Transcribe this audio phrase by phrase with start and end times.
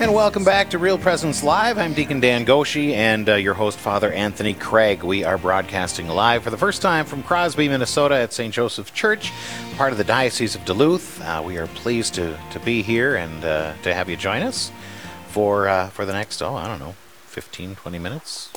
[0.00, 1.76] And welcome back to Real Presence Live.
[1.76, 5.02] I'm Deacon Dan Goshi and uh, your host, Father Anthony Craig.
[5.02, 8.54] We are broadcasting live for the first time from Crosby, Minnesota at St.
[8.54, 9.32] Joseph Church,
[9.76, 11.20] part of the Diocese of Duluth.
[11.20, 14.70] Uh, we are pleased to, to be here and uh, to have you join us
[15.30, 16.94] for, uh, for the next, oh, I don't know,
[17.26, 18.50] 15, 20 minutes?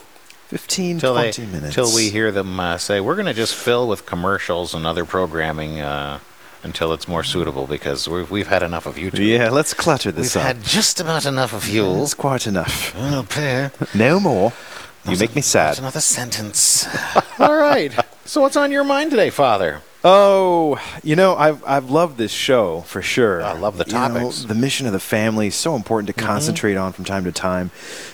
[0.50, 1.74] 15, Till 20 they, minutes.
[1.74, 5.06] Till we hear them uh, say, we're going to just fill with commercials and other
[5.06, 6.20] programming uh,
[6.64, 9.26] until it's more suitable because we've, we've had enough of YouTube.
[9.26, 10.56] Yeah, let's clutter this We've up.
[10.56, 12.02] had just about enough of you.
[12.04, 12.96] It's quite enough.
[12.96, 13.70] Okay.
[13.96, 14.54] No more.
[15.06, 15.80] You make me That's sad.
[15.80, 16.88] another sentence.
[17.40, 17.94] All right.
[18.26, 19.82] So, what's on your mind today, Father?
[20.04, 23.44] Oh, you know, I've I've loved this show for sure.
[23.44, 24.44] I love the You know, topics.
[24.46, 26.26] the mission of the family is so important to mm-hmm.
[26.26, 27.70] concentrate on from time to time,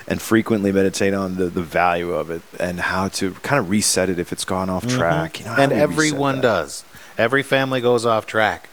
[0.08, 4.10] and frequently meditate on the, the value of it and how to kind of reset
[4.10, 4.98] it if it's gone off mm-hmm.
[4.98, 5.40] track.
[5.40, 6.42] You know, how and do we reset everyone that?
[6.42, 6.84] does.
[7.18, 8.70] Every family goes off track.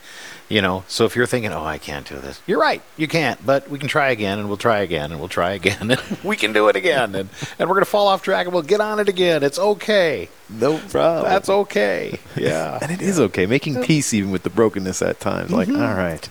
[0.47, 2.79] You know, so if you're thinking, "Oh, I can't do this," you're right.
[2.97, 5.77] You can't, but we can try again, and we'll try again, and we'll try again,
[5.89, 8.61] and we can do it again, and and we're gonna fall off track, and we'll
[8.61, 9.41] get on it again.
[9.41, 10.29] It's okay.
[10.47, 11.23] No problem.
[11.25, 12.19] That's okay.
[12.35, 12.77] Yeah.
[12.79, 15.49] and it is okay making peace even with the brokenness at times.
[15.49, 15.81] Like, Mm-hmm.
[15.81, 16.29] all right,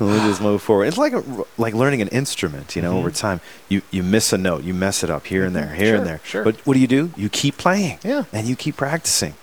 [0.00, 0.86] we'll just move forward.
[0.86, 1.22] It's like a,
[1.58, 2.74] like learning an instrument.
[2.74, 5.54] You know, over time, you you miss a note, you mess it up here and
[5.54, 5.84] there, here Mm-hmm.
[5.84, 6.20] Sure, and there.
[6.24, 6.42] sure.
[6.42, 7.12] But what do you do?
[7.16, 8.00] You keep playing.
[8.02, 8.24] Yeah.
[8.32, 9.34] and you keep practicing.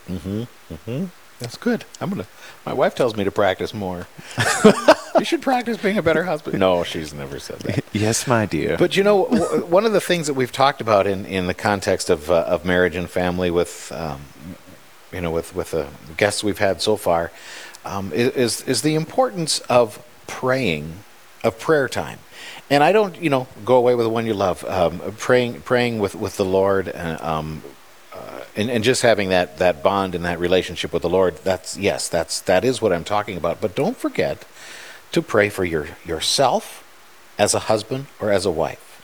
[1.45, 1.85] That's good.
[2.01, 2.25] I'm gonna.
[2.65, 4.07] My wife tells me to practice more.
[5.19, 6.57] you should practice being a better husband.
[6.57, 7.85] No, she's never said that.
[7.93, 8.77] yes, my dear.
[8.77, 11.53] But you know, w- one of the things that we've talked about in, in the
[11.53, 14.21] context of uh, of marriage and family with, um,
[15.13, 17.31] you know, with with the guests we've had so far,
[17.85, 20.93] um, is is the importance of praying,
[21.43, 22.17] of prayer time.
[22.71, 24.65] And I don't, you know, go away with the one you love.
[24.65, 27.61] Um, praying, praying with, with the Lord, uh, um,
[28.55, 31.37] and, and just having that, that bond and that relationship with the Lord.
[31.43, 33.61] That's yes, that's that is what I'm talking about.
[33.61, 34.45] But don't forget
[35.11, 36.83] to pray for your yourself
[37.37, 39.01] as a husband or as a wife.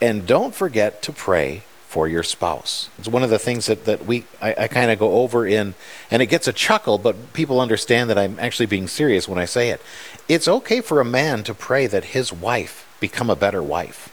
[0.00, 2.90] And don't forget to pray for your spouse.
[2.98, 5.74] It's one of the things that, that we I, I kind of go over in
[6.10, 9.44] and it gets a chuckle, but people understand that I'm actually being serious when I
[9.44, 9.80] say it.
[10.28, 14.12] It's okay for a man to pray that his wife become a better wife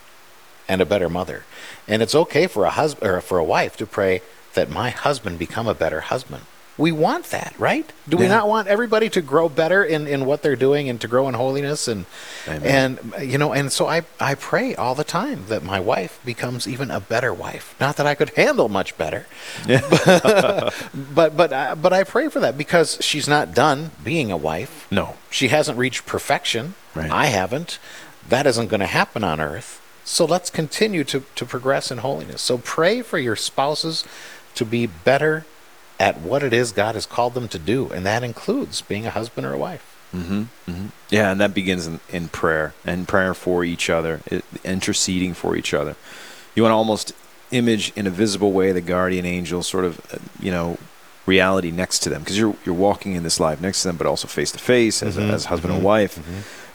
[0.68, 1.44] and a better mother.
[1.86, 4.22] And it's okay for a husband or for a wife to pray
[4.56, 6.42] that my husband become a better husband.
[6.78, 7.90] We want that, right?
[8.06, 11.08] Do we not want everybody to grow better in, in what they're doing and to
[11.08, 12.04] grow in holiness and
[12.46, 12.98] Amen.
[13.14, 16.68] and you know and so I I pray all the time that my wife becomes
[16.68, 17.74] even a better wife.
[17.80, 19.24] Not that I could handle much better,
[19.66, 24.86] but but I, but I pray for that because she's not done being a wife.
[24.90, 25.16] no.
[25.30, 26.74] She hasn't reached perfection.
[26.94, 27.10] Right.
[27.10, 27.78] I haven't.
[28.28, 29.82] That isn't going to happen on earth.
[30.08, 32.40] So let's continue to, to progress in holiness.
[32.40, 34.04] So pray for your spouses
[34.56, 35.44] to be better
[35.98, 37.88] at what it is God has called them to do.
[37.90, 39.92] And that includes being a husband or a wife.
[41.10, 45.56] Yeah, and that begins in, in prayer and prayer for each other, it, interceding for
[45.56, 45.94] each other.
[46.54, 47.12] You want to almost
[47.50, 50.78] image in a visible way the guardian angel, sort of, uh, you know,
[51.26, 54.06] reality next to them because you're you're walking in this life next to them, but
[54.06, 56.18] also face to face as Mhm, as husband mhm, and wife.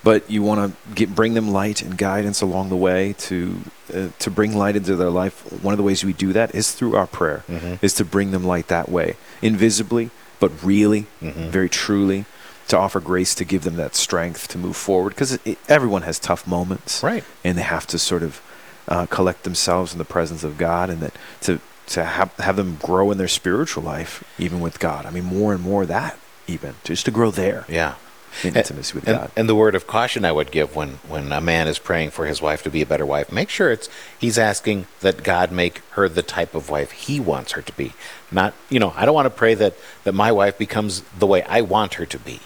[0.03, 3.57] But you want to get bring them light and guidance along the way to
[3.93, 5.41] uh, to bring light into their life.
[5.63, 7.77] One of the ways we do that is through our prayer, Mhm.
[7.83, 10.09] is to bring them light that way, invisibly,
[10.39, 11.49] but really, Mhm.
[11.51, 12.25] very truly,
[12.69, 15.09] to offer grace to give them that strength to move forward.
[15.09, 17.23] Because everyone has tough moments, Right.
[17.43, 18.41] and they have to sort of
[18.87, 22.77] uh, collect themselves in the presence of God, and that to to have have them
[22.81, 25.05] grow in their spiritual life, even with God.
[25.05, 26.17] I mean, more and more that
[26.47, 27.93] even just to grow there Yeah.
[28.43, 29.31] In intimacy with and, God.
[29.35, 32.25] and the word of caution I would give when, when a man is praying for
[32.25, 35.79] his wife to be a better wife, make sure it's he's asking that God make
[35.91, 37.93] her the type of wife he wants her to be.
[38.31, 41.43] Not, you know, I don't want to pray that, that my wife becomes the way
[41.43, 42.39] I want her to be,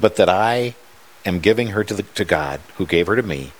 [0.00, 0.74] but that I
[1.24, 3.52] am giving her to, the, to God who gave her to me.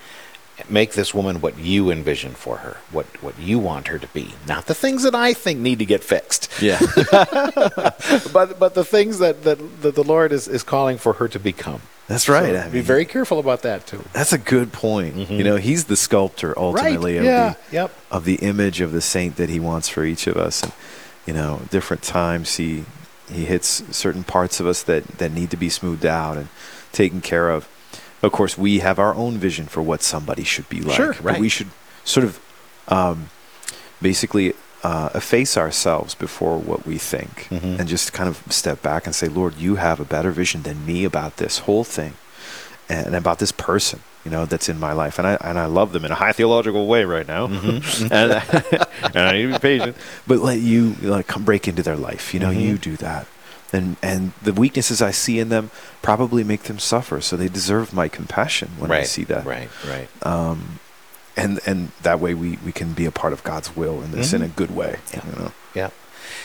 [0.70, 4.34] Make this woman what you envision for her, what, what you want her to be,
[4.46, 6.78] not the things that I think need to get fixed yeah,
[8.32, 11.38] but but the things that, that, that the Lord is, is calling for her to
[11.38, 11.80] become.
[12.06, 12.54] that's right.
[12.54, 14.04] So I be mean, very careful about that too.
[14.12, 15.14] That's a good point.
[15.16, 15.32] Mm-hmm.
[15.34, 17.20] You know, he's the sculptor ultimately right?
[17.20, 17.54] of Yeah.
[17.70, 17.92] the Yep.
[18.10, 20.62] of the image of the saint that he wants for each of us.
[20.62, 20.72] And
[21.26, 22.84] you know, different times he
[23.30, 26.48] he hits certain parts of us that that need to be smoothed out and
[26.92, 27.68] taken care of.
[28.22, 30.96] Of course, we have our own vision for what somebody should be like.
[30.96, 31.40] Sure, but right.
[31.40, 31.68] we should
[32.04, 32.40] sort of
[32.88, 33.30] um,
[34.02, 37.78] basically uh, efface ourselves before what we think Mhm.
[37.80, 40.86] and just kind of step back and say, Lord, you have a better vision than
[40.86, 42.14] me about this whole thing
[42.88, 45.18] and about this person, you know, that's in my life.
[45.18, 47.48] And I, and I love them in a high theological way right now.
[47.48, 48.12] Mm-hmm.
[48.12, 48.32] and,
[49.16, 49.96] and I need to be patient.
[50.26, 52.32] But let you like come break into their life.
[52.32, 52.62] You know, Mhm.
[52.62, 53.26] you do that.
[53.72, 55.70] And and the weaknesses I see in them
[56.02, 57.20] probably make them suffer.
[57.20, 59.44] So they deserve my compassion when I see that.
[59.44, 59.68] Right.
[59.86, 60.08] Right.
[60.26, 60.80] Um,
[61.36, 64.32] and and that way we we can be a part of God's will in this
[64.32, 64.98] in a good way.
[65.12, 65.26] Yeah.
[65.26, 65.52] You know?
[65.74, 65.90] Yeah.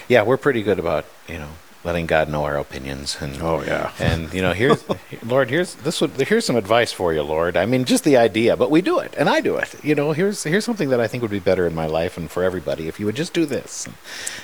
[0.08, 1.50] Yeah, we're pretty good about, you know,
[1.84, 3.92] letting God know our opinions and Oh, yeah.
[4.00, 4.84] And you know, here's
[5.26, 7.58] Lord, here's this would here's some advice for you, Lord.
[7.58, 9.76] I mean, just the idea, but we do it and I do it.
[9.84, 12.32] You know, here's here's something that I think would be better in my life and
[12.32, 13.88] for everybody if you would just do this.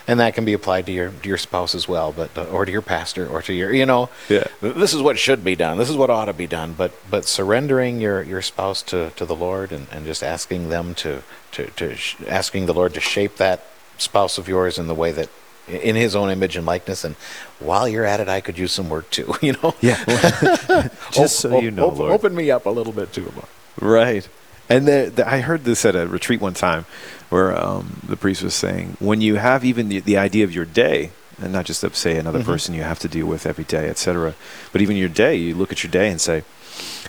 [0.08, 2.66] And that can be applied to your to your spouse as well, but uh, or
[2.66, 4.46] to your pastor or to your, you know, Yeah.
[4.62, 5.78] this is what should be done.
[5.78, 9.26] This is what ought to be done, but but surrendering your your spouse to to
[9.26, 13.00] the Lord and and just asking them to to to sh- asking the Lord to
[13.00, 13.64] shape that
[13.98, 15.30] spouse of yours in the way that
[15.70, 17.16] in his own image and likeness and
[17.60, 19.98] while you're at it i could use some work too you know Yeah.
[21.12, 22.12] Just so you know, Lord.
[22.12, 23.48] open me up a little bit too Lord.
[23.80, 24.28] Right.
[24.68, 26.86] And the, the, I heard this at a retreat one time
[27.30, 30.66] where um, the priest was saying, when you have even the, the idea of your
[30.66, 31.10] day,
[31.42, 34.36] and not just of, say, another person you have to deal with every day, etc.,
[34.72, 36.44] but even your day, you look at your day and say,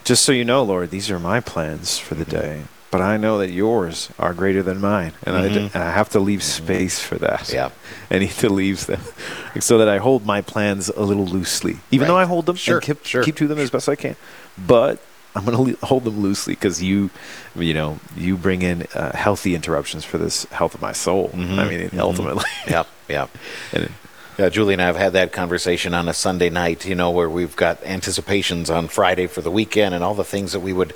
[0.04, 3.38] just so you know, Lord, these are my plans for the day, but I know
[3.38, 5.74] that yours are greater than mine, and, I, d- Mhm.
[5.74, 7.52] and I have to leave space for that.
[7.52, 7.70] Yeah.
[8.10, 9.00] I need to leave them
[9.60, 12.78] so that I hold my plans a little loosely, even though I hold them Sure,
[12.78, 13.22] and keep, sure.
[13.22, 14.16] keep to them as best I can.
[14.58, 14.98] But
[15.36, 17.10] I'm going to le- hold them loosely because you,
[17.54, 21.28] you know, you bring in uh, healthy interruptions for this health of my soul.
[21.28, 21.98] Mhm, I mean, mhm.
[22.00, 22.44] ultimately.
[22.66, 23.26] yeah yeah
[23.72, 23.90] And-
[24.38, 27.28] Yeah, Julie and I have had that conversation on a Sunday night, you know, where
[27.28, 30.94] we've got anticipations on Friday for the weekend and all the things that we would,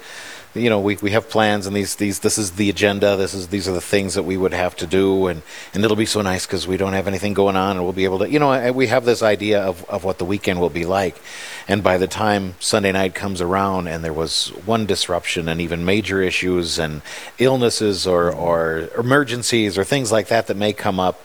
[0.55, 3.17] you know, we, we have plans and these, these, this is the agenda.
[3.17, 5.27] This is, these are the things that we would have to do.
[5.27, 5.43] And,
[5.73, 8.05] and it'll be so nice because we don't have anything going on and we'll be
[8.05, 10.85] able to, you know, we have this idea of, of what the weekend will be
[10.85, 11.21] like.
[11.67, 15.85] And by the time Sunday night comes around and there was one disruption and even
[15.85, 17.03] major issues and
[17.39, 21.21] illnesses or, or emergencies or things like that that may come up,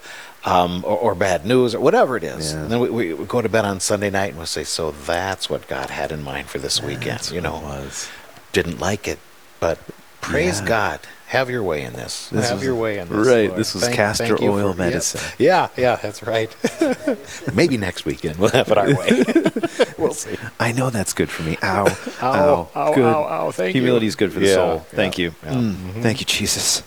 [0.45, 2.53] um, or, or bad news or whatever it is.
[2.53, 2.61] Yeah.
[2.61, 4.91] And then we, we, we go to bed on Sunday night and we'll say, so
[4.91, 7.29] that's what God had in mind for this weekend.
[7.31, 7.59] You know.
[8.53, 9.19] Didn't like it,
[9.59, 9.79] but
[10.21, 10.67] praise Yeah.
[10.67, 10.99] God.
[11.27, 12.27] Have your way in this.
[12.29, 13.27] This Have was- your way in this.
[13.27, 13.59] right, Lord.
[13.59, 14.85] this was castor you oil for- yeah.
[14.89, 15.21] medicine.
[15.37, 16.49] Yeah, yeah, that's right.
[17.53, 19.23] Maybe next weekend we'll have it our way.
[19.99, 20.35] we'll see.
[20.59, 21.55] I know that's good for me.
[21.61, 21.85] Ow.
[21.85, 21.93] Ow,
[22.23, 22.69] ow.
[22.75, 23.05] ow, good.
[23.05, 23.81] ow, ow, thank you.
[23.81, 24.73] Humility is good for the Yeah, soul.
[24.77, 25.35] yeah, Thank you.
[25.43, 25.51] yeah.
[25.53, 26.01] Mm, Mhm.
[26.01, 26.81] Thank you, Jesus.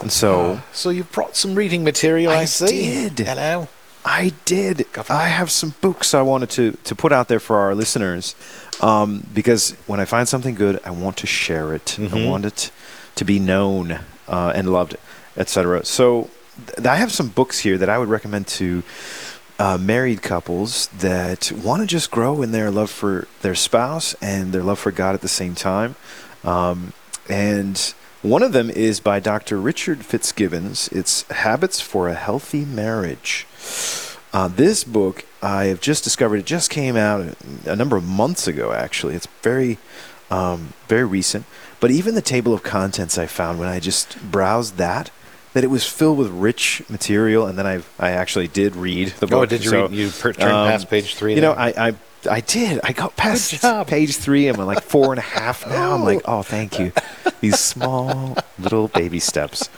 [0.00, 0.60] and so.
[0.74, 3.08] So you brought some reading material, I, I see.
[3.08, 3.26] did.
[3.26, 3.68] Hello.
[4.04, 4.86] I did.
[5.08, 8.34] I have some books I wanted to, to put out there for our listeners
[8.82, 11.96] um, because when I find something good, I want to share it.
[11.98, 12.28] I Mhm.
[12.28, 12.70] want it
[13.16, 14.96] to be known uh, and loved,
[15.36, 15.84] etc.
[15.86, 16.28] So
[16.66, 18.82] th- I have some books here that I would recommend to
[19.58, 24.52] uh, married couples that want to just grow in their love for their spouse and
[24.52, 25.94] their love for God at the same time.
[26.42, 26.92] Um,
[27.28, 29.58] and one of them is by Dr.
[29.58, 30.88] Richard Fitzgibbons.
[30.88, 33.46] It's Habits for a Healthy Marriage.
[34.32, 37.36] Uh, this book, I have just discovered, it just came out
[37.66, 39.14] a, number of months ago, actually.
[39.14, 39.78] It's very,
[40.30, 41.44] um, very recent.
[41.80, 45.10] But even the table of contents I found when I just browsed that,
[45.52, 47.46] that it was filled with rich material.
[47.46, 49.42] And then I I actually did read the book.
[49.42, 49.92] Oh, did you So, read?
[49.92, 51.34] You per- turned um, past page three.
[51.34, 51.52] You know.
[51.52, 51.94] I, I
[52.26, 52.80] I did.
[52.84, 54.48] I got past page three.
[54.48, 55.94] I'm like four and a half now.
[55.94, 56.92] I'm like, oh, thank you.
[57.40, 59.68] These small little baby steps.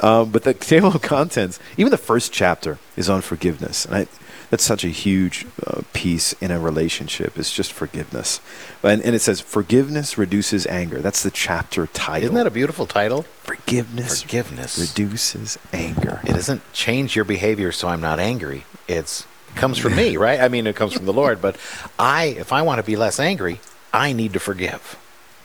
[0.00, 4.06] Um, but the table of contents, even the first chapter is on forgiveness, and I,
[4.48, 7.36] that's such a huge uh, piece in a relationship.
[7.36, 8.40] It's just forgiveness,
[8.82, 11.00] and, and it says forgiveness reduces anger.
[11.00, 12.26] That's the chapter title.
[12.26, 13.24] Isn't that a beautiful title?
[13.42, 14.22] forgiveness?
[14.22, 14.78] Forgiveness.
[14.78, 16.20] reduces anger.
[16.24, 18.64] It doesn't change your behavior so I'm not angry.
[18.86, 20.40] It's it comes from me, right?
[20.40, 21.56] I mean, it comes from the Lord, but
[21.98, 23.60] I, if I want to be less angry,
[23.92, 24.96] I need to forgive.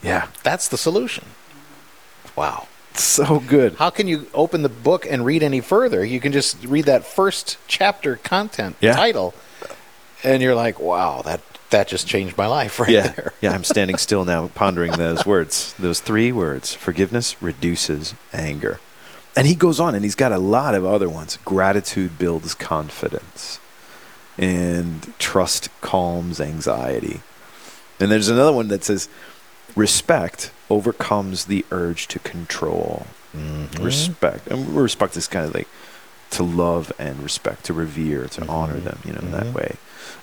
[0.02, 1.26] Yeah, That's the solution.
[2.36, 2.68] Wow.
[2.94, 3.76] so good.
[3.76, 6.04] How can you open the book and read any further?
[6.06, 8.94] You can just read that first chapter content Yeah.
[8.94, 9.34] title,
[10.24, 11.42] and you're like, wow, that
[11.72, 13.34] that just changed my life right yeah, there.
[13.42, 13.52] yeah.
[13.52, 15.74] I'm standing still now, pondering those words.
[15.80, 18.80] Those three words: forgiveness reduces anger.
[19.36, 21.40] And he goes on, and he's got a lot of other ones.
[21.46, 23.60] Gratitude builds confidence,
[24.38, 27.22] and trust calms anxiety.
[28.00, 29.08] And there's another one that says,
[29.76, 33.08] respect overcomes the urge to control.
[33.36, 33.84] Mhm.
[33.84, 34.48] Respect.
[34.48, 35.68] And respect is kind of like
[36.32, 38.84] to love and respect, to revere, to honor Mhm.
[38.84, 39.32] them, you know, in Mhm.
[39.32, 39.76] that way.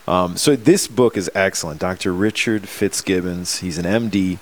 [0.09, 1.81] Um, so this book is excellent.
[1.81, 2.13] Dr.
[2.13, 4.39] Richard Fitzgibbons, he's an MD,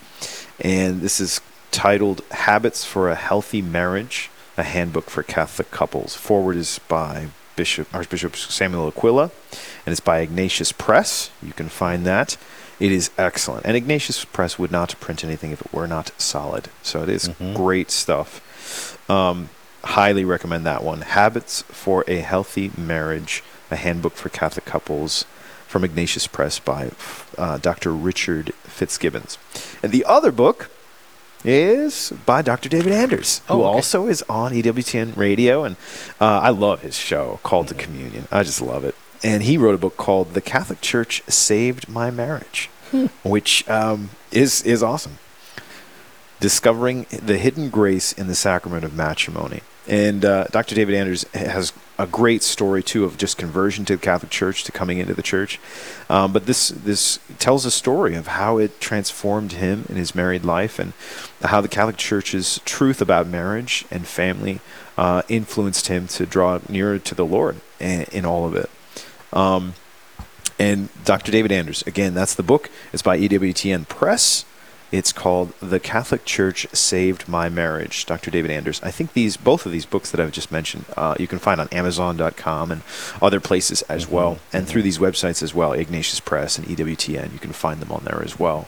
[0.60, 6.14] and this is titled Habits for a Healthy Marriage, a handbook for Catholic couples.
[6.14, 9.32] Forward is by Bishop Archbishop Samuel Aquila,
[9.84, 11.30] and it's by Ignatius Press.
[11.42, 12.36] You can find that.
[12.78, 13.66] It is excellent.
[13.66, 16.68] And Ignatius Press would not print anything if it were not solid.
[16.84, 17.56] So it is Mhm.
[17.56, 18.96] great stuff.
[19.10, 19.48] Um,
[19.82, 21.00] highly recommend that one.
[21.00, 25.24] Habits for a Healthy Marriage: A Handbook for Catholic Couples
[25.66, 26.92] from Ignatius Press by
[27.36, 27.92] uh, Dr.
[27.92, 29.36] Richard Fitzgibbons.
[29.82, 30.70] And the other book
[31.44, 32.68] is by Dr.
[32.68, 33.76] David Anders, who Oh, okay.
[33.76, 35.64] also is on EWTN radio.
[35.64, 35.76] And
[36.20, 38.26] uh, I love his show called The Communion.
[38.30, 38.94] I just love it.
[39.22, 42.70] And he wrote a book called The Catholic Church Saved My Marriage,
[43.22, 45.18] which um, is, is awesome.
[46.40, 49.62] Discovering the hidden grace in the sacrament of matrimony.
[49.88, 50.74] And uh, Dr.
[50.76, 54.72] David Anders has a great story too of just conversion to the Catholic Church to
[54.72, 55.58] coming into the church.
[56.08, 60.44] Um, but this this tells a story of how it transformed him in his married
[60.44, 60.92] life and
[61.42, 64.60] how the Catholic Church's truth about marriage and family
[64.96, 68.70] uh, influenced him to draw nearer to the Lord in, in all of it.
[69.32, 69.74] Um,
[70.58, 71.30] and Dr.
[71.30, 72.70] David Anders, again, that's the book.
[72.92, 74.44] It's by EWTN Press.
[74.90, 78.30] It's called The Catholic Church Saved My Marriage, Dr.
[78.30, 78.80] David Anders.
[78.82, 81.60] I think these, both of these books that I've just mentioned, uh, you can find
[81.60, 82.82] on Amazon.com and
[83.20, 87.32] other places as well, and through these websites as well, Ignatius Press and EWTN.
[87.34, 88.66] You can find them on there as well.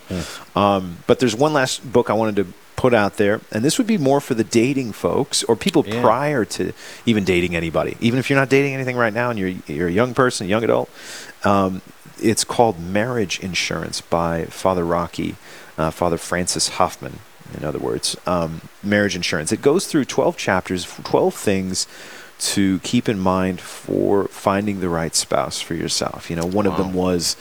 [0.54, 3.86] Um, but there's one last book I wanted to put out there, and this would
[3.86, 6.02] be more for the dating folks or people Yeah.
[6.02, 6.72] prior to
[7.06, 7.96] even dating anybody.
[8.00, 10.64] Even if you're not dating anything right now and you're, you're a young person, young
[10.64, 10.90] adult,
[11.44, 11.80] um,
[12.22, 15.36] it's called Marriage Insurance by Father Rocky,
[15.80, 17.20] uh, Father Francis Hoffman,
[17.56, 18.14] in other words.
[18.26, 19.50] Um, marriage Insurance.
[19.50, 21.86] It goes through 12 chapters, 12 things
[22.40, 26.28] to keep in mind for finding the right spouse for yourself.
[26.28, 27.36] You know, one of them was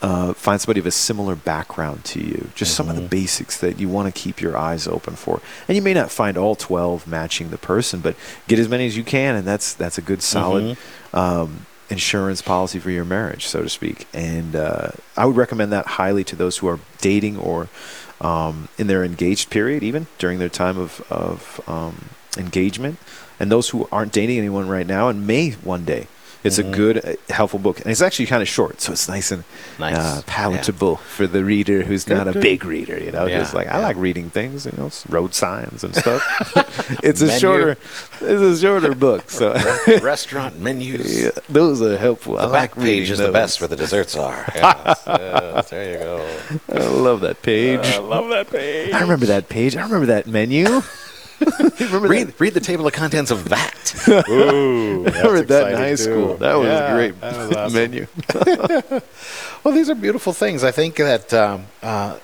[0.00, 2.50] uh, find somebody of a similar background to you.
[2.54, 5.40] Just some of the basics that you want to keep your eyes open for.
[5.68, 8.16] And you may not find all 12 matching the person, but
[8.48, 10.76] get as many as you can, and that's that's a good solid
[11.12, 14.06] um, insurance policy for your marriage, so to speak.
[14.12, 17.68] And uh, I would recommend that highly to those who are dating or
[18.20, 22.06] um, in their engaged period, even during their time of, of um,
[22.38, 22.98] engagement,
[23.38, 26.06] and those who aren't dating anyone right now and may one day.
[26.44, 29.30] It's a good, uh, helpful book, and it's actually kind of short, so it's nice
[29.30, 29.44] and
[29.78, 29.96] Nice.
[29.96, 32.42] uh, palatable for the reader who's Good, not a good.
[32.42, 32.98] big reader.
[32.98, 33.86] You know, Yeah, just like I yeah.
[33.86, 36.22] like reading things, you know, road signs and stuff.
[37.04, 37.38] it's a Menu.
[37.38, 37.70] shorter,
[38.20, 39.52] it's a shorter book, so
[40.02, 41.22] Restaurant menus.
[41.22, 42.36] yeah, those are helpful.
[42.38, 44.44] I The back like page is the best where the desserts are.
[44.54, 46.38] Yes, yes, there you go.
[46.72, 47.80] I love that page.
[47.84, 48.92] I love that page.
[48.92, 49.76] I remember that page.
[49.76, 50.82] I remember that menu.
[51.80, 53.94] remember Read, read the table of contents of that.
[54.28, 56.36] Ooh, I remember that in high school.
[56.36, 57.74] That was Yeah, a great that was awesome.
[57.74, 58.06] menu.
[59.64, 60.64] Well, these are beautiful things.
[60.64, 62.18] I think that um, uh,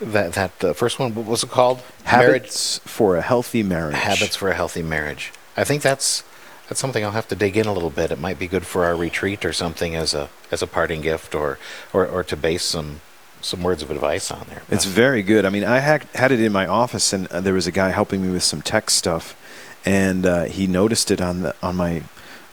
[0.00, 1.80] that that uh, first one, what was it called?
[2.04, 3.92] Habits for a healthy marriage.
[3.92, 4.18] Marriage.
[4.18, 5.32] Habits for a healthy marriage.
[5.56, 6.24] I think that's
[6.68, 8.10] that's something I'll have to dig in a little bit.
[8.10, 11.32] It might be good for our retreat or something as a as a parting gift,
[11.34, 11.58] or
[11.92, 13.02] or, or to base some
[13.40, 14.62] some words of advice on there.
[14.70, 15.44] It's very good.
[15.44, 17.90] I mean, I had, had it in my office, and uh, there was a guy
[17.90, 19.36] helping me with some tech stuff,
[19.84, 22.02] and uh, he noticed it on the on my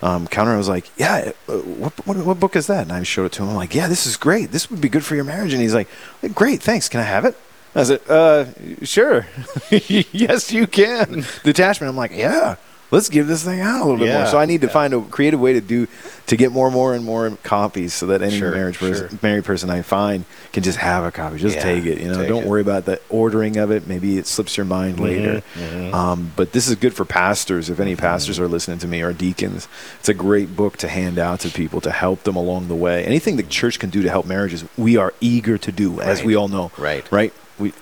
[0.02, 0.52] um, counter.
[0.52, 3.32] I was like, "Yeah, uh, what, what what book is that?" And I showed it
[3.34, 3.50] to him.
[3.50, 4.52] I'm like, "Yeah, this is great.
[4.52, 5.88] This would be good for your marriage." And he's like,
[6.34, 6.90] "Great, thanks.
[6.90, 7.36] Can I have it?"
[7.74, 8.46] I said, "Uh,
[8.84, 9.28] sure.
[9.72, 11.90] yes, you can." Detachment.
[11.90, 12.56] I'm like, "Yeah."
[12.92, 14.28] Let's give this thing out a little bit more.
[14.28, 15.88] So I need to find a creative way to do
[16.28, 19.20] to get more and more and more copies, so that any Sure, marriage person, sure.
[19.22, 21.38] married person I find can just have a copy.
[21.38, 22.00] Just Yeah, take it.
[22.00, 22.48] You know, don't it.
[22.48, 23.88] worry about the ordering of it.
[23.88, 25.44] Maybe it slips your mind mm-hmm, later.
[25.56, 25.94] Mm-hmm.
[25.94, 27.70] Um, but this is good for pastors.
[27.70, 28.02] If any mm-hmm.
[28.02, 29.68] pastors are listening to me or deacons,
[30.00, 33.04] it's a great book to hand out to people to help them along the way.
[33.04, 36.36] Anything the church can do to help marriages, we are eager to do, as we
[36.36, 36.72] all know.
[36.78, 37.10] Right.
[37.12, 37.34] Right.
[37.60, 37.74] We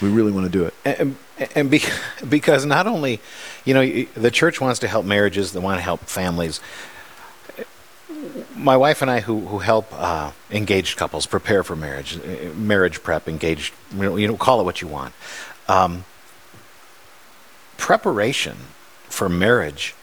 [0.00, 0.74] we really want to do it.
[0.84, 1.16] and, and
[1.68, 1.82] be,
[2.28, 3.20] because not only,
[3.64, 6.60] you know, the church wants to help marriages, they want to help families.
[8.56, 13.02] My wife and I, who who help uh, engaged couples prepare for marriage, uh, marriage
[13.02, 15.14] prep, engaged, you know, you know, call it what you want.
[15.68, 16.04] Um,
[17.76, 18.56] preparation
[19.08, 19.94] for marriage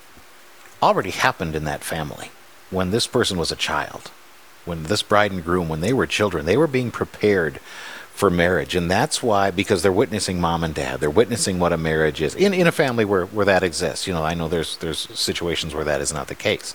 [0.81, 2.31] already happened in that family
[2.69, 4.11] when this person was a child
[4.65, 7.59] when this bride and groom when they were children they were being prepared
[8.15, 8.75] for marriage.
[8.75, 11.01] And that's why because they're witnessing mom and dad.
[11.01, 14.07] They're witnessing what a marriage is in, in a family where, where that exists.
[14.07, 16.73] You know i know there's there's situations where that is not the case.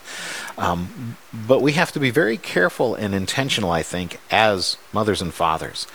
[0.57, 5.33] Um, but we have to be very careful and intentional i think as mothers and
[5.33, 5.87] fathers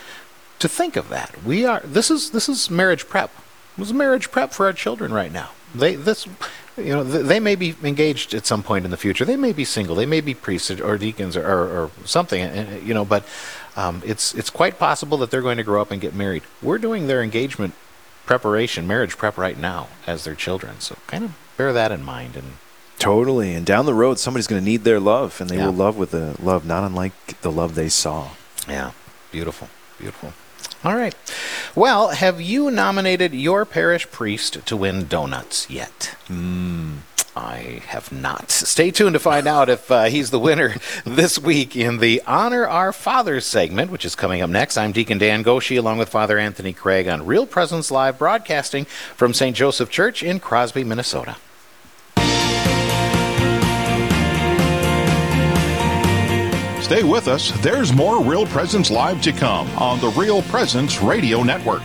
[0.58, 1.44] to think of that.
[1.44, 3.30] We are this is this is marriage prep.
[3.78, 5.50] This is marriage prep for our children right now.
[5.74, 6.26] They this
[6.76, 9.24] you know th- they may be engaged at some point in the future.
[9.24, 9.94] They may be single.
[9.94, 13.24] They may be priests or deacons or, or, or something uh, you know but
[13.76, 16.78] um, it's it's quite possible that they're going to grow up and get married we're
[16.78, 17.74] doing their engagement
[18.24, 22.36] preparation marriage prep right now as their children so kind of bear that in mind
[22.36, 22.52] and
[22.98, 23.52] Totally.
[23.52, 25.66] And down the road, somebody's going to need their love, and they Yeah.
[25.66, 28.30] will love with a love not unlike the love they saw.
[28.66, 28.92] Yeah,
[29.30, 29.68] beautiful,
[29.98, 30.32] beautiful.
[30.82, 31.14] All right.
[31.74, 36.16] Well, have you nominated your parish priest to win donuts yet?
[37.36, 38.50] I have not.
[38.50, 40.74] Stay tuned to find out if uh, he's the winner
[41.04, 44.78] this week in the Honor Our Fathers segment, which is coming up next.
[44.78, 49.34] I'm Deacon Dan Goshi along with Father Anthony Craig on Real Presence Live broadcasting from
[49.34, 49.54] St.
[49.54, 51.36] Joseph Church in Crosby, Minnesota.
[56.80, 57.50] Stay with us.
[57.62, 61.82] There's more Real Presence Live to come on the Real Presence Radio Network.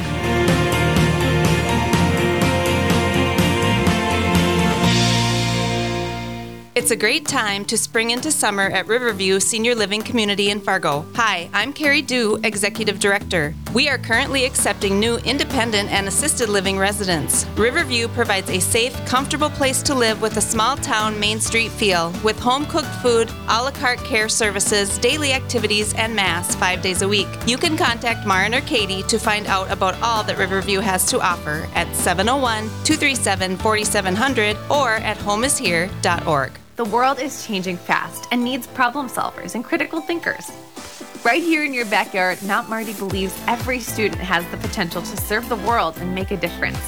[6.82, 11.06] It's a great time to spring into summer at Riverview Senior Living Community in Fargo.
[11.14, 13.54] Hi, I'm Carrie Dew, Executive Director.
[13.74, 17.46] We are currently accepting new independent and assisted living residents.
[17.56, 22.12] Riverview provides a safe, comfortable place to live with a small town Main Street feel,
[22.22, 27.02] with home cooked food, a la carte care services, daily activities, and Mass five days
[27.02, 27.30] a week.
[27.48, 31.22] You can contact Marin or Katie to find out about all that Riverview has to
[31.22, 36.52] offer at 701 237 4700 or at homeishere.org.
[36.76, 40.52] The world is changing fast and needs problem solvers and critical thinkers.
[41.24, 45.48] Right here in your backyard, Mount Marty believes every student has the potential to serve
[45.50, 46.80] the world and make a difference.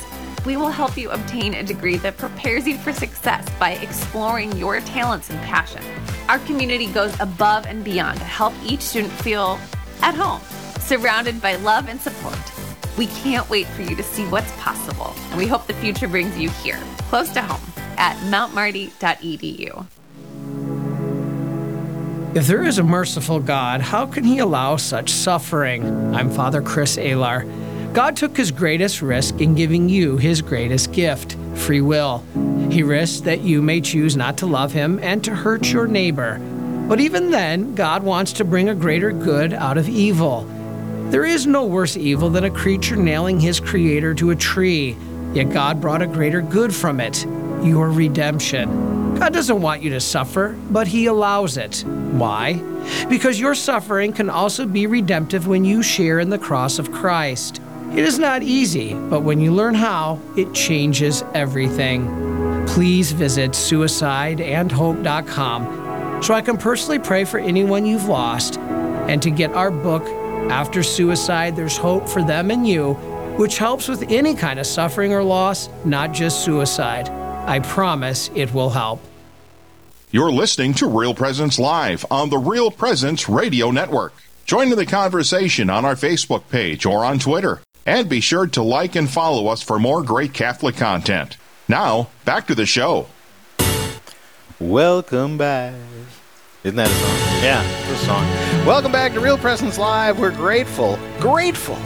[0.44, 4.80] We will help you obtain a degree that prepares you for success by exploring your
[4.82, 5.84] talents and passion.
[6.30, 9.60] Our community goes above and beyond to help each student feel
[10.02, 10.42] at home,
[10.80, 12.40] surrounded by love and support.
[12.98, 16.40] We can't wait for you to see what's possible, and we hope the future brings
[16.40, 17.62] you here, close to home,
[17.98, 19.86] at mountmarty.edu.
[22.36, 26.16] If there is a merciful God, how can he allow such suffering?
[26.16, 27.44] I'm Father Chris Alar.
[27.94, 32.24] God took his greatest risk in giving you his greatest gift free will.
[32.72, 36.40] He risked that you may choose not to love him and to hurt your neighbor.
[36.90, 40.46] But even then, God wants to bring a greater good out of evil.
[41.12, 44.98] There is no worse evil than a creature nailing his creator to a tree,
[45.34, 47.28] yet God brought a greater good from it
[47.64, 49.03] your redemption.
[49.24, 51.86] God doesn't want you to suffer, but He allows it.
[52.12, 52.56] Why?
[53.08, 57.62] Because your suffering can also be redemptive when you share in the cross of Christ.
[57.94, 62.66] It is not easy, but when you learn how, it changes everything.
[62.68, 69.54] Please visit suicideandhope.com so I can personally pray for anyone you've lost and to get
[69.54, 70.04] our book,
[70.52, 72.96] After Suicide, There's Hope for Them and You,
[73.38, 77.08] which helps with any kind of suffering or loss, not just suicide.
[77.48, 79.00] I promise it will help.
[80.14, 84.14] You're listening to Real Presence Live on the Real Presence Radio Network.
[84.46, 87.62] Join in the conversation on our Facebook page or on Twitter.
[87.84, 91.38] And be sure to like and follow us for more great Catholic content.
[91.68, 93.08] Now, back to the show.
[94.60, 95.74] Welcome back.
[96.64, 97.44] Isn't that a song?
[97.44, 98.68] Yeah, it's a song.
[98.68, 100.20] Welcome back to Real Presence Live.
[100.20, 101.80] We're grateful, grateful.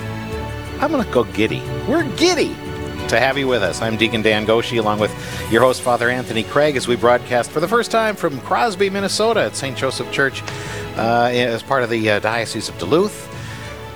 [0.82, 1.64] I'm going to go giddy.
[1.88, 2.54] We're giddy
[3.10, 3.82] to have you with us.
[3.82, 5.12] I'm Deacon Dan Goshi, along with
[5.50, 9.44] your host, Father Anthony Craig, as we broadcast for the first time from Crosby, Minnesota
[9.44, 9.78] at St.
[9.78, 10.44] Joseph Church
[10.98, 13.28] uh, as part of the uh, Diocese of Duluth.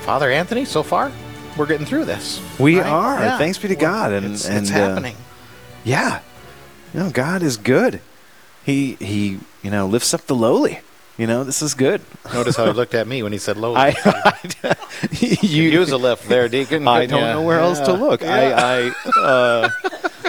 [0.01, 1.11] Father Anthony, so far,
[1.57, 2.41] we're getting through this.
[2.57, 2.87] We right?
[2.87, 3.19] are.
[3.19, 3.37] Yeah.
[3.37, 4.13] Thanks be to God.
[4.13, 5.17] And it's, and it's uh, happening.
[5.83, 6.21] yeah,
[6.93, 7.99] you know, God is good.
[8.63, 10.79] He he, you know, lifts up the lowly.
[11.17, 12.01] You know, this is good.
[12.33, 13.75] Notice how he looked at me when he said low.
[13.75, 13.89] I,
[15.11, 16.87] you you use a lift there, Deacon.
[16.87, 17.33] I don't ya?
[17.33, 17.97] know where else to Yeah.
[17.97, 18.23] look.
[18.23, 19.69] I, I uh,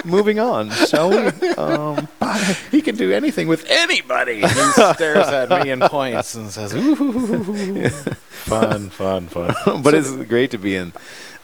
[0.03, 0.69] moving on.
[0.71, 1.49] Shall we?
[1.51, 2.07] Um,
[2.71, 4.41] He can do anything with anybody.
[4.41, 10.51] He stares at me and points and says, "Ooh, fun, fun, fun." but it's great
[10.51, 10.93] to be in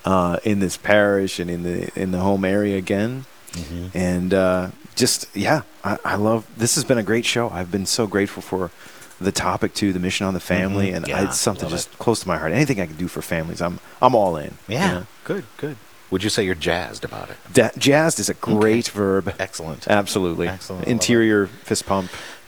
[0.04, 3.26] uh, in this parish and in the in the home area again.
[3.52, 3.98] Mm-hmm.
[3.98, 6.48] And uh, just yeah, I, I love.
[6.58, 7.50] This has been a great show.
[7.50, 8.72] I've been so grateful for
[9.20, 10.96] the topic too, the mission on the family, Mhm.
[10.98, 12.52] and Yeah, it's something love just close to my heart.
[12.52, 14.56] Anything I can do for families, I'm I'm all in.
[14.68, 15.08] Yeah, you know?
[15.24, 15.76] good, good.
[16.12, 17.38] Would you say you're jazzed about it?
[17.54, 19.32] Da- jazzed is a great verb.
[19.38, 19.88] Excellent.
[19.88, 20.48] Absolutely.
[20.48, 20.88] Excellent.
[20.88, 22.10] Interior fist pump.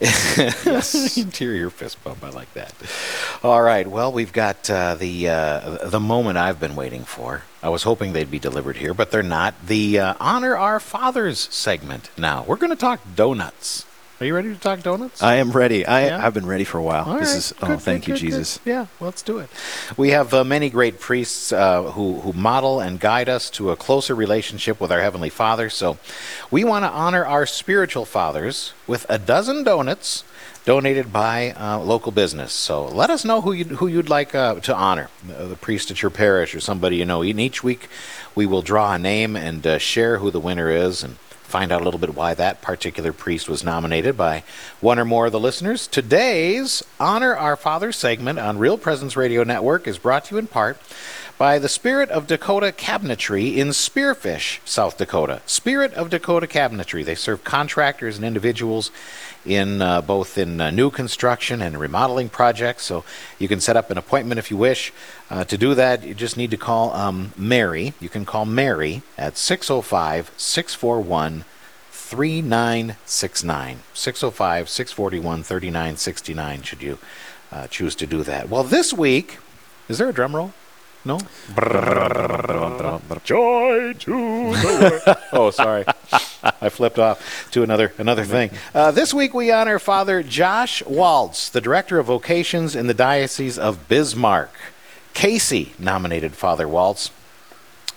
[1.16, 2.24] Interior fist pump.
[2.24, 2.72] I like that.
[3.44, 3.86] All right.
[3.86, 7.42] Well, we've got uh, the uh, the moment I've been waiting for.
[7.62, 9.54] I was hoping they'd be delivered here, but they're not.
[9.66, 12.10] The uh, Honor Our Fathers segment.
[12.18, 13.84] Now we're going to talk donuts.
[14.22, 15.20] Are you ready to talk donuts?
[15.20, 15.84] I am ready.
[15.84, 16.24] I Yeah?
[16.24, 17.06] I've been ready for a while.
[17.06, 17.38] All this right.
[17.38, 18.36] is oh, Good, thank good, you, good.
[18.36, 18.60] Jesus.
[18.64, 19.50] Yeah, let's do it.
[19.96, 23.76] We have uh, many great priests uh, who who model and guide us to a
[23.76, 25.68] closer relationship with our heavenly Father.
[25.68, 25.98] So,
[26.52, 30.22] we want to honor our spiritual fathers with a dozen donuts
[30.64, 32.52] donated by uh, local business.
[32.52, 35.90] So, let us know who you who you'd like uh, to honor, uh, the priest
[35.90, 37.22] at your parish or somebody you know.
[37.22, 37.88] And each week,
[38.36, 41.16] we will draw a name and uh, share who the winner is and
[41.52, 44.42] find out a little bit why that particular priest was nominated by
[44.80, 45.86] one or more of the listeners.
[45.86, 50.46] Today's Honor Our Father segment on Real Presence Radio Network is brought to you in
[50.46, 50.78] part
[51.36, 55.42] by the Spirit of Dakota Cabinetry in Spearfish, South Dakota.
[55.44, 57.04] Spirit of Dakota Cabinetry.
[57.04, 58.90] They serve contractors and individuals
[59.44, 62.84] in uh, both in uh, new construction and remodeling projects.
[62.84, 63.04] So
[63.38, 64.92] you can set up an appointment if you wish.
[65.30, 67.94] Uh, to do that, you just need to call um, Mary.
[68.00, 71.44] You can call Mary at 605 641
[71.90, 73.78] 3969.
[73.94, 76.98] 605 641 3969, should you
[77.50, 78.48] uh, choose to do that.
[78.48, 79.38] Well, this week,
[79.88, 80.52] is there a drum roll?
[81.04, 81.18] No?
[83.24, 85.18] Joy to the world.
[85.32, 85.84] Oh, sorry.
[86.60, 88.50] I flipped off to another another thing.
[88.74, 93.58] Uh, this week we honor Father Josh Waltz, the Director of Vocations in the Diocese
[93.58, 94.50] of Bismarck.
[95.14, 97.10] Casey nominated Father Waltz.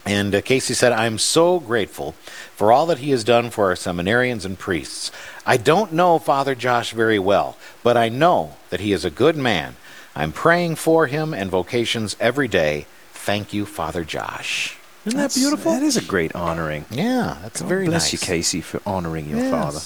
[0.06, 2.12] And uh, Casey said, I'm so grateful
[2.56, 5.12] for all that he has done for our seminarians and priests.
[5.48, 9.36] I don't know Father Josh very well, but I know that he is a good
[9.36, 9.78] man.
[10.16, 12.86] I'm praying for him and vocations every day.
[13.14, 14.78] Thank you, Father Josh.
[15.06, 15.72] Isn't that beautiful?
[15.72, 16.86] That is a great honoring.
[16.90, 18.14] yeah, that's God very bless nice.
[18.14, 19.52] you, Casey, for honoring your Yes.
[19.52, 19.80] father.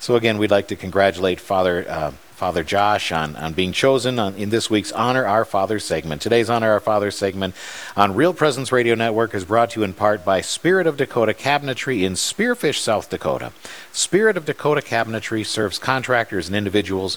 [0.00, 4.34] So again, we'd like to congratulate Father uh, Father Josh on, on being chosen on,
[4.34, 6.20] in this week's Honor Our Father segment.
[6.20, 7.54] Today's Honor Our Father segment
[7.96, 11.34] on Real Presence Radio Network is brought to you in part by Spirit of Dakota
[11.34, 13.52] Cabinetry in Spearfish, South Dakota.
[13.92, 17.16] Spirit of Dakota Cabinetry serves contractors and individuals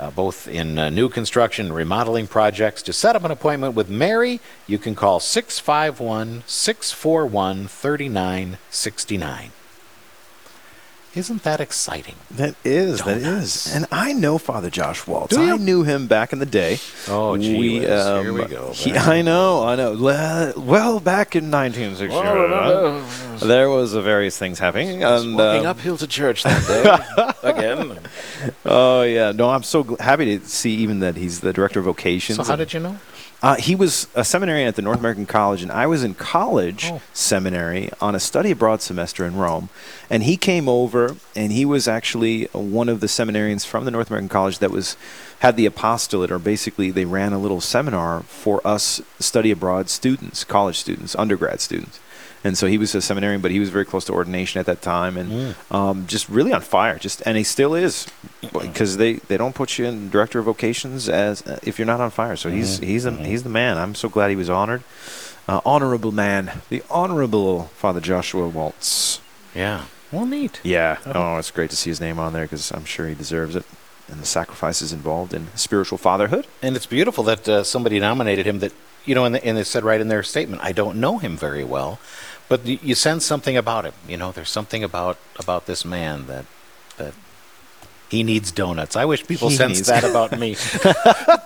[0.00, 2.82] uh, both in uh, new construction and remodeling projects.
[2.82, 9.52] To set up an appointment with Mary, you can call 651 641 3969.
[11.16, 12.14] Isn't that exciting?
[12.30, 13.66] That is, that Donuts.
[13.66, 13.74] is.
[13.74, 15.34] And I know Father Josh Waltz.
[15.34, 15.54] Do you?
[15.54, 16.78] I knew him back in the day.
[17.08, 17.88] Oh, gee We, whiz.
[17.88, 18.72] Here we um, go.
[18.74, 19.94] he- I know, I know.
[20.58, 25.02] Well, back in 1960, there was uh, various things happening.
[25.02, 27.98] And, Walking um, uphill to church that day again.
[28.66, 29.32] Oh, yeah.
[29.32, 32.36] No, I'm so happy to see even that he's the director of vocations.
[32.36, 32.98] So how did you know?
[33.46, 36.90] Uh, he was a seminarian at the North American College, and I was in college
[36.90, 37.00] Oh.
[37.12, 39.68] seminary on a study abroad semester in Rome.
[40.10, 44.10] And he came over, and he was actually one of the seminarians from the North
[44.10, 44.96] American College that was
[45.40, 50.42] had the apostolate, or basically they ran a little seminar for us study abroad students,
[50.42, 52.00] college students, undergrad students.
[52.46, 54.80] And so he was a seminarian, but he was very close to ordination at that
[54.80, 56.96] time, and um, just really on fire.
[56.98, 58.06] Just and he still is,
[58.52, 62.00] because they, they don't put you in director of vocations as uh, if you're not
[62.00, 62.36] on fire.
[62.36, 63.78] So he's he's a, he's the man.
[63.78, 64.82] I'm so glad he was honored,
[65.48, 69.20] uh, honorable man, the honorable Father Joshua Waltz.
[69.54, 69.86] Yeah.
[70.12, 70.60] Well, neat.
[70.62, 70.98] Yeah.
[71.04, 73.64] Oh, it's great to see his name on there because I'm sure he deserves it,
[74.08, 76.46] and the sacrifices involved in spiritual fatherhood.
[76.62, 78.72] And it's beautiful that uh, somebody nominated him that,
[79.04, 81.64] you know, and, and it said right in their statement, I don't know him very
[81.64, 81.98] well,
[82.48, 83.94] but you sense something about him.
[84.08, 86.44] You know, there's something about, about this man that,
[86.96, 87.14] that
[88.08, 88.94] he needs donuts.
[88.94, 90.54] I wish people He sensed needs- that about me.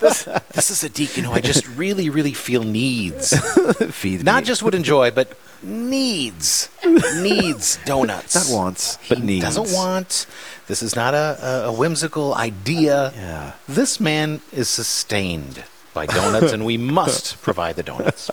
[0.00, 3.34] this, this is a deacon who I just really, really feel needs.
[3.90, 4.46] Feed Not me.
[4.46, 6.68] just would enjoy, but needs.
[7.22, 8.34] needs donuts.
[8.34, 9.44] not wants, but he needs.
[9.44, 10.26] doesn't want.
[10.66, 13.12] This is not a, a, a whimsical idea.
[13.16, 13.52] Yeah.
[13.66, 18.30] This man is sustained by donuts, and we must provide the donuts.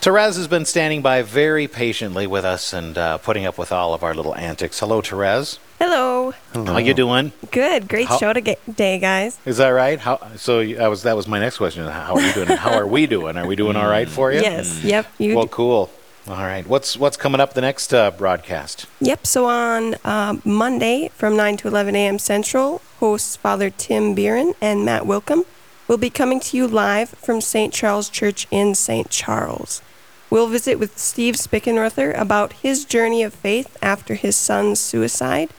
[0.00, 3.92] Therese has been standing by very patiently with us and uh, putting up with all
[3.92, 4.80] of our little antics.
[4.80, 5.58] Hello, Therese.
[5.78, 6.32] Hello.
[6.54, 7.32] How you doing?
[7.50, 7.86] Good.
[7.86, 9.38] Great How- show today, guys.
[9.44, 9.98] Is that right?
[10.00, 10.18] How?
[10.36, 11.86] So you- that was that was my next question.
[11.86, 12.48] How are you doing?
[12.48, 13.36] How are we doing?
[13.36, 14.40] Are we doing all right for you?
[14.40, 14.82] Yes.
[14.82, 15.06] Yep.
[15.18, 15.36] You.
[15.36, 15.90] Well, cool.
[16.28, 16.66] All right.
[16.66, 18.86] What's what's coming up the next uh, broadcast?
[19.00, 19.26] yep.
[19.26, 22.18] So on um, Monday from 9 to 11 a.m.
[22.18, 25.44] Central, hosts Father Tim Beeran and Matt Wilkham
[25.88, 27.74] will be coming to you live from St.
[27.74, 29.10] Charles Church in St.
[29.10, 29.82] Charles.
[30.30, 35.50] We'll visit with Steve Spickenruther about his journey of faith after his son's suicide.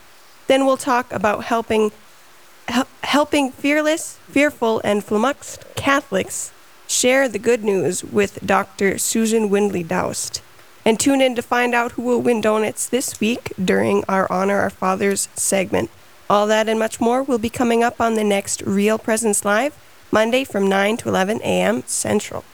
[0.46, 1.92] Then we'll talk about helping
[2.68, 6.52] hel- helping fearless, fearful, and flummoxed Catholics
[6.88, 8.96] share the good news with Dr.
[8.96, 10.40] Susan Windley Daoust.
[10.84, 14.58] And tune in to find out who will win donuts this week during our Honor
[14.58, 15.90] Our Fathers segment.
[16.28, 19.76] All that and much more will be coming up on the next Real Presence Live,
[20.10, 21.82] Monday from 9 to 11 a.m.
[21.86, 22.44] Central.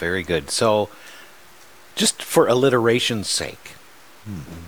[0.00, 0.50] Very good.
[0.50, 0.88] So,
[1.94, 3.74] just for alliteration's sake,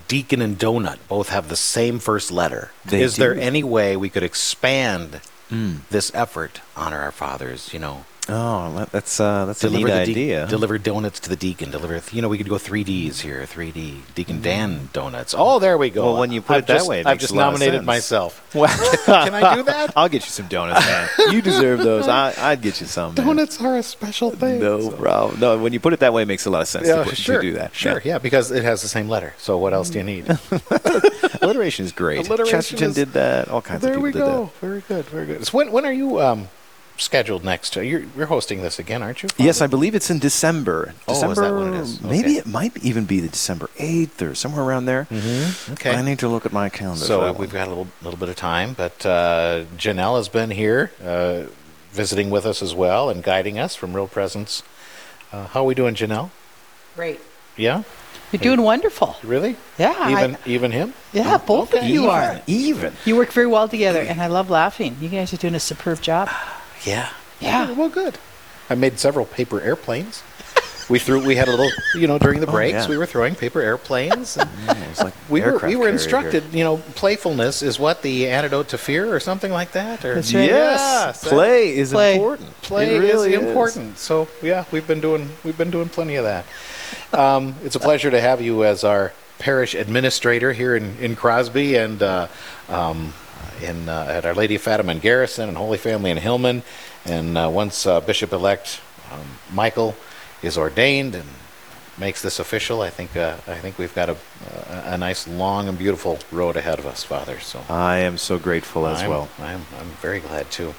[0.07, 2.71] Deacon and Donut both have the same first letter.
[2.85, 5.79] They Is there any way we could expand mm.
[5.89, 7.73] this effort, honor our fathers?
[7.73, 10.47] You know, Oh, that's uh, that's a deliver neat the de- idea.
[10.47, 11.71] deliver donuts to the deacon.
[11.71, 14.01] Deliver, you know, we could go three Ds here, three D.
[14.15, 15.35] Deacon Dan donuts.
[15.37, 16.05] Oh, there we go.
[16.13, 17.47] Well, when you put I've it that just- way, it I've makes just a lot
[17.53, 18.39] of nominated myself.
[18.55, 18.69] Well,
[19.05, 19.93] Can I do that?
[19.97, 21.09] I'll get you some donuts, man.
[21.31, 22.07] you deserve those.
[22.07, 23.15] I, I'd get you some.
[23.15, 23.25] man.
[23.25, 24.59] Donuts are a special thing.
[24.61, 25.39] No problem.
[25.39, 27.03] No, when you put it that way, it makes a lot of sense Yeah, to,
[27.03, 27.41] put, sure.
[27.41, 27.75] to do that.
[27.75, 28.19] Sure, yeah.
[28.19, 29.33] because it has the same letter.
[29.39, 30.27] So what else do you need?
[31.41, 32.27] Alliteration is great.
[32.27, 33.49] Alliteration Chesterton is- did that.
[33.49, 33.91] All kinds of things.
[33.91, 34.51] there of we go.
[34.61, 35.45] Very good, very good.
[35.47, 36.47] So when when are you um
[36.97, 37.75] scheduled next?
[37.75, 39.29] You're, you're hosting this again, aren't you?
[39.37, 40.93] Yes, I believe it's in December.
[41.07, 42.01] Oh, is December, that what it is?
[42.01, 42.37] Maybe Okay.
[42.39, 45.05] it might even be the December 8th or somewhere around there.
[45.09, 45.73] Mm-hmm.
[45.73, 45.95] Okay.
[45.95, 47.03] I need to look at my calendar.
[47.03, 47.49] So we've one.
[47.49, 51.43] got a little little bit of time, but uh, Janelle has been here uh,
[51.91, 54.63] visiting with us as well and guiding us from Real Presence.
[55.31, 56.29] Uh, how are we doing, Janelle?
[56.95, 57.19] Great.
[57.57, 57.83] Yeah,
[58.31, 59.15] You're doing wonderful.
[59.23, 59.55] really?
[59.77, 59.93] Yeah.
[59.97, 60.93] I- Even even him?
[61.11, 61.91] yeah, both of Okay.
[61.91, 62.41] you are.
[62.47, 62.93] Even.
[63.05, 64.97] You work very well together, and I love laughing.
[65.01, 66.29] You guys are doing a superb job.
[66.85, 67.09] Yeah.
[67.39, 67.71] Yeah.
[67.71, 68.17] Well, good.
[68.69, 70.23] I made several paper airplanes.
[70.89, 71.25] We threw.
[71.25, 72.89] We had a little, you know, during the Oh, breaks, yeah.
[72.89, 74.37] we were throwing paper airplanes.
[74.37, 74.49] And
[74.91, 76.57] It's like we were aircraft we were carrier instructed, here.
[76.57, 80.03] you know, playfulness is what the antidote to fear, or something like that.
[80.03, 80.45] Or That's right.
[80.49, 82.15] Yes, that- play is Play.
[82.15, 82.61] important.
[82.63, 83.97] play it really is important.
[83.97, 86.45] So yeah, we've been doing we've been doing plenty of that.
[87.17, 91.75] Um, it's a pleasure to have you as our parish administrator here in, in Crosby
[91.75, 92.27] and uh,
[92.69, 93.13] um,
[93.61, 96.63] in uh, at Our Lady of Fatima in Garrison and Holy Family in Hillman.
[97.05, 99.95] And uh, once uh, Bishop elect um, Michael
[100.41, 101.27] is ordained and
[101.97, 104.17] makes this official, I think uh, I think we've got a,
[104.69, 107.39] a, a nice long and beautiful road ahead of us, Father.
[107.39, 109.29] So I am so grateful as I'm, well.
[109.39, 110.73] I'm I'm very glad too.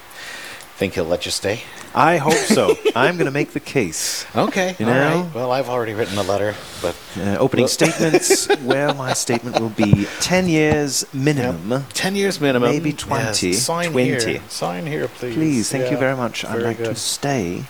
[0.77, 1.61] Think he'll let you stay?
[1.93, 2.75] I hope so.
[2.95, 4.25] I'm going to make the case.
[4.35, 4.75] Okay.
[4.77, 5.21] You know?
[5.23, 5.33] right.
[5.33, 8.49] Well, I've already written a letter, but Uh, opening Well- statements.
[8.61, 11.85] well, my statement will be 10 years minimum.
[11.93, 12.69] 10 years minimum.
[12.71, 13.53] Maybe Yes, 20.
[13.53, 14.05] sign 20.
[14.05, 14.41] here.
[14.49, 15.33] Sign here, please.
[15.35, 16.43] Please, thank you very much.
[16.43, 17.63] I'd very like to stay.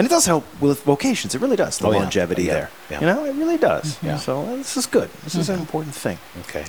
[0.00, 1.34] And it does help with vocations.
[1.34, 2.54] It really does, the Oh, longevity Yeah.
[2.54, 2.70] there.
[2.90, 3.00] Yeah.
[3.00, 3.98] You know, it really does.
[4.02, 4.16] Yeah.
[4.16, 5.10] So uh, this is good.
[5.24, 6.16] This is an important thing.
[6.48, 6.64] Okay.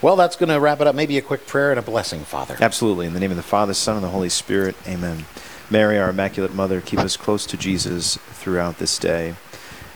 [0.00, 0.94] Well, that's going to wrap it up.
[0.94, 2.56] Maybe a quick prayer and a blessing, Father.
[2.60, 3.06] Absolutely.
[3.06, 5.24] In the name of the Father, Son, and the Holy Spirit, amen.
[5.68, 9.34] Mary, our Immaculate Mother, keep us close to Jesus throughout this day.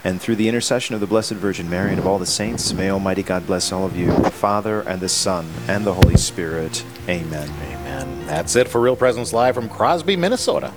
[0.03, 2.91] And through the intercession of the Blessed Virgin Mary and of all the saints, may
[2.91, 6.85] Almighty God bless all of you, the Father, and the Son, and the Holy Spirit.
[7.09, 7.49] Amen.
[7.71, 8.27] Amen.
[8.27, 10.73] That's it for Real Presence Live from Crosby, Minnesota.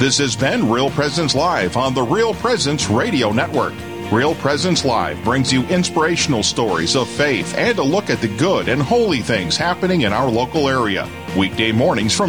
[0.00, 3.74] This has been Real Presence Live on the Real Presence Radio Network.
[4.10, 8.68] Real Presence Live brings you inspirational stories of faith and a look at the good
[8.68, 11.06] and holy things happening in our local area.
[11.36, 12.28] Weekday mornings from